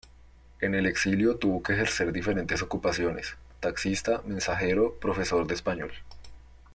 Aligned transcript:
En 0.61 0.73
el 0.73 0.87
exilio 0.87 1.35
tuvo 1.37 1.61
que 1.61 1.73
ejercer 1.73 2.11
diferentes 2.11 2.63
ocupaciones: 2.63 3.35
taxista, 3.59 4.23
mensajero, 4.25 4.95
profesor 4.99 5.45
de 5.45 5.53
español. 5.53 5.91